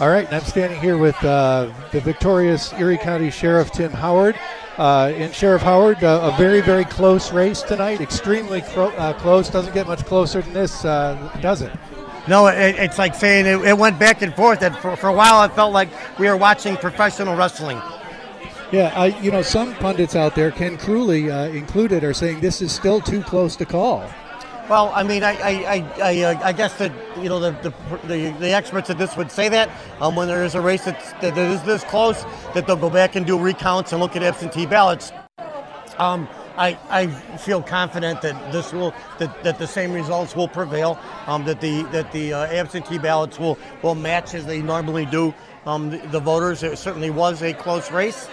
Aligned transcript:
All 0.00 0.08
right, 0.08 0.24
and 0.26 0.36
I'm 0.36 0.44
standing 0.44 0.80
here 0.80 0.96
with 0.96 1.16
uh, 1.24 1.72
the 1.90 2.00
victorious 2.00 2.72
Erie 2.74 2.98
County 2.98 3.32
Sheriff 3.32 3.72
Tim 3.72 3.90
Howard. 3.90 4.38
Uh, 4.78 5.12
and 5.16 5.34
Sheriff 5.34 5.62
Howard, 5.62 6.04
uh, 6.04 6.30
a 6.32 6.38
very, 6.38 6.60
very 6.60 6.84
close 6.84 7.32
race 7.32 7.62
tonight. 7.62 8.00
Extremely 8.00 8.60
cro- 8.60 8.90
uh, 8.90 9.12
close. 9.14 9.50
Doesn't 9.50 9.74
get 9.74 9.88
much 9.88 10.04
closer 10.04 10.40
than 10.40 10.52
this, 10.52 10.84
uh, 10.84 11.36
does 11.42 11.62
it? 11.62 11.72
No, 12.28 12.46
it, 12.46 12.76
it's 12.76 12.96
like 12.96 13.12
saying 13.16 13.46
it, 13.46 13.66
it, 13.66 13.76
went 13.76 13.98
back 13.98 14.22
and 14.22 14.32
forth. 14.36 14.62
And 14.62 14.76
for, 14.76 14.94
for 14.94 15.08
a 15.08 15.12
while, 15.12 15.42
it 15.42 15.52
felt 15.54 15.72
like 15.72 15.88
we 16.16 16.28
were 16.28 16.36
watching 16.36 16.76
professional 16.76 17.34
wrestling. 17.34 17.82
Yeah, 18.70 18.92
I, 18.94 19.06
you 19.20 19.32
know, 19.32 19.42
some 19.42 19.74
pundits 19.74 20.14
out 20.14 20.36
there, 20.36 20.52
Ken 20.52 20.78
Kruly 20.78 21.28
uh, 21.28 21.50
included, 21.50 22.04
are 22.04 22.14
saying 22.14 22.38
this 22.38 22.62
is 22.62 22.70
still 22.70 23.00
too 23.00 23.22
close 23.22 23.56
to 23.56 23.64
call. 23.64 24.08
Well, 24.68 24.92
I 24.94 25.02
mean, 25.02 25.22
I, 25.22 25.32
I, 25.32 25.92
I, 26.02 26.20
uh, 26.20 26.40
I 26.42 26.52
guess 26.52 26.74
that 26.74 26.92
you 27.16 27.30
know 27.30 27.40
the, 27.40 27.52
the, 27.62 28.06
the, 28.06 28.30
the, 28.38 28.50
experts 28.50 28.90
at 28.90 28.98
this 28.98 29.16
would 29.16 29.30
say 29.30 29.48
that 29.48 29.70
um, 29.98 30.14
when 30.14 30.28
there 30.28 30.44
is 30.44 30.54
a 30.54 30.60
race 30.60 30.84
that's, 30.84 31.12
that 31.22 31.38
is 31.38 31.62
this 31.62 31.84
close, 31.84 32.22
that 32.52 32.66
they'll 32.66 32.76
go 32.76 32.90
back 32.90 33.16
and 33.16 33.26
do 33.26 33.38
recounts 33.38 33.92
and 33.92 34.00
look 34.02 34.14
at 34.14 34.22
absentee 34.22 34.66
ballots. 34.66 35.10
Um, 35.96 36.28
I, 36.58 36.78
I 36.90 37.06
feel 37.38 37.62
confident 37.62 38.20
that 38.20 38.52
this 38.52 38.74
will 38.74 38.92
that, 39.18 39.42
that 39.42 39.58
the 39.58 39.66
same 39.66 39.92
results 39.92 40.36
will 40.36 40.48
prevail. 40.48 40.98
Um, 41.26 41.46
that 41.46 41.62
the 41.62 41.84
that 41.84 42.12
the 42.12 42.34
uh, 42.34 42.46
absentee 42.48 42.98
ballots 42.98 43.38
will 43.38 43.58
will 43.82 43.94
match 43.94 44.34
as 44.34 44.44
they 44.44 44.60
normally 44.60 45.06
do. 45.06 45.32
Um, 45.64 45.90
the, 45.90 45.98
the 46.08 46.20
voters. 46.20 46.62
It 46.62 46.76
certainly 46.76 47.10
was 47.10 47.42
a 47.42 47.54
close 47.54 47.90
race. 47.90 48.28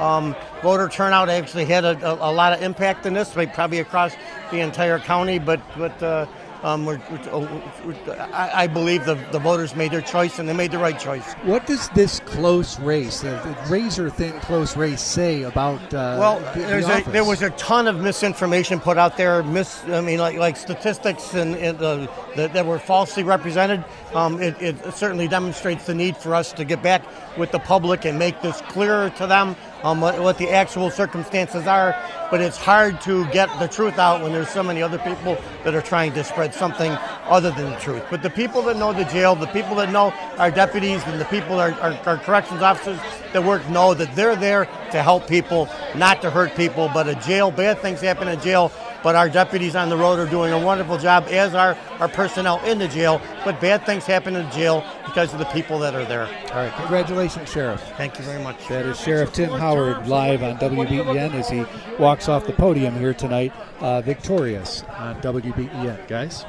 Um, 0.00 0.34
voter 0.62 0.88
turnout 0.88 1.28
actually 1.28 1.66
had 1.66 1.84
a, 1.84 1.90
a, 2.10 2.30
a, 2.30 2.32
lot 2.32 2.54
of 2.54 2.62
impact 2.62 3.04
in 3.04 3.12
this, 3.12 3.34
probably 3.52 3.80
across 3.80 4.14
the 4.50 4.60
entire 4.60 4.98
county, 4.98 5.38
but 5.38 5.60
but 5.76 6.02
uh, 6.02 6.24
um, 6.62 6.84
we're, 6.84 7.00
we're, 7.32 7.96
I, 8.32 8.50
I, 8.54 8.66
believe 8.66 9.06
the, 9.06 9.14
the 9.32 9.38
voters 9.38 9.74
made 9.74 9.90
their 9.90 10.02
choice 10.02 10.38
and 10.38 10.48
they 10.48 10.52
made 10.52 10.70
the 10.70 10.78
right 10.78 10.98
choice. 10.98 11.32
What 11.44 11.66
does 11.66 11.88
this 11.90 12.20
close 12.20 12.78
race, 12.80 13.22
the, 13.22 13.56
razor 13.68 14.10
thin 14.10 14.38
close 14.40 14.76
race, 14.76 15.00
say 15.00 15.42
about? 15.42 15.80
Uh, 15.94 16.16
well, 16.18 16.40
the, 16.54 16.60
the 16.60 17.08
a, 17.08 17.10
there 17.12 17.24
was 17.24 17.40
a 17.42 17.50
ton 17.50 17.88
of 17.88 18.00
misinformation 18.00 18.78
put 18.78 18.98
out 18.98 19.16
there. 19.16 19.42
Mis, 19.42 19.82
I 19.84 20.00
mean, 20.00 20.18
like 20.18 20.36
like 20.36 20.56
statistics 20.56 21.34
and, 21.34 21.56
and 21.56 21.80
uh, 21.80 22.06
that, 22.36 22.52
that, 22.52 22.66
were 22.66 22.78
falsely 22.78 23.22
represented. 23.22 23.84
Um, 24.14 24.40
it, 24.42 24.60
it 24.60 24.94
certainly 24.94 25.28
demonstrates 25.28 25.86
the 25.86 25.94
need 25.94 26.16
for 26.16 26.34
us 26.34 26.52
to 26.54 26.64
get 26.64 26.82
back 26.82 27.02
with 27.38 27.52
the 27.52 27.58
public 27.58 28.04
and 28.04 28.18
make 28.18 28.42
this 28.42 28.60
clearer 28.62 29.10
to 29.10 29.26
them 29.26 29.56
um, 29.82 30.00
what, 30.00 30.20
what, 30.20 30.38
the 30.38 30.50
actual 30.50 30.90
circumstances 30.90 31.66
are. 31.66 31.96
But 32.30 32.40
it's 32.40 32.56
hard 32.56 33.00
to 33.02 33.26
get 33.30 33.48
the 33.58 33.66
truth 33.66 33.98
out 33.98 34.22
when 34.22 34.32
there's 34.32 34.50
so 34.50 34.62
many 34.62 34.82
other 34.82 34.98
people 34.98 35.38
that 35.64 35.74
are 35.74 35.82
trying 35.82 36.12
to 36.14 36.24
spread 36.24 36.49
something 36.54 36.92
other 37.24 37.50
than 37.50 37.70
the 37.70 37.78
truth. 37.78 38.02
But 38.10 38.22
the 38.22 38.30
people 38.30 38.62
that 38.62 38.76
know 38.76 38.92
the 38.92 39.04
jail, 39.04 39.34
the 39.34 39.46
people 39.46 39.74
that 39.76 39.90
know 39.90 40.12
our 40.38 40.50
deputies, 40.50 41.02
and 41.06 41.20
the 41.20 41.24
people, 41.26 41.58
our, 41.58 41.72
our 41.72 42.18
corrections 42.18 42.62
officers 42.62 42.98
that 43.32 43.44
work 43.44 43.66
know 43.68 43.94
that 43.94 44.14
they're 44.14 44.36
there 44.36 44.64
to 44.90 45.02
help 45.02 45.26
people, 45.26 45.68
not 45.94 46.22
to 46.22 46.30
hurt 46.30 46.54
people. 46.56 46.90
But 46.92 47.08
a 47.08 47.14
jail, 47.14 47.50
bad 47.50 47.78
things 47.80 48.00
happen 48.00 48.28
in 48.28 48.40
jail 48.40 48.72
but 49.02 49.14
our 49.14 49.28
deputies 49.28 49.76
on 49.76 49.88
the 49.88 49.96
road 49.96 50.18
are 50.18 50.26
doing 50.26 50.52
a 50.52 50.58
wonderful 50.58 50.98
job, 50.98 51.26
as 51.28 51.54
are 51.54 51.76
our 51.98 52.08
personnel 52.08 52.62
in 52.64 52.78
the 52.78 52.88
jail. 52.88 53.20
But 53.44 53.60
bad 53.60 53.84
things 53.86 54.04
happen 54.04 54.36
in 54.36 54.46
the 54.46 54.52
jail 54.52 54.84
because 55.04 55.32
of 55.32 55.38
the 55.38 55.46
people 55.46 55.78
that 55.80 55.94
are 55.94 56.04
there. 56.04 56.26
All 56.26 56.56
right, 56.56 56.72
congratulations, 56.76 57.50
Sheriff. 57.50 57.80
Thank 57.96 58.18
you 58.18 58.24
very 58.24 58.42
much. 58.42 58.68
That 58.68 58.86
is 58.86 59.00
Sheriff 59.00 59.32
Tim 59.32 59.50
Howard 59.50 60.06
live 60.06 60.42
on 60.42 60.56
WBEN 60.58 61.34
as 61.34 61.48
he 61.48 61.64
walks 61.98 62.28
off 62.28 62.46
the 62.46 62.52
podium 62.52 62.98
here 62.98 63.14
tonight, 63.14 63.52
uh, 63.80 64.00
victorious 64.02 64.84
on 64.96 65.20
WBEN. 65.20 66.06
Guys? 66.08 66.44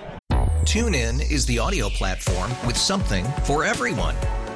TuneIn 0.64 1.30
is 1.32 1.46
the 1.48 1.58
audio 1.58 1.90
platform 1.90 2.52
with 2.68 2.78
something 2.78 3.26
for 3.44 3.64
everyone. 3.64 4.16